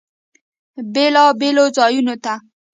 [0.93, 2.33] بیلابیلو ځایونو ته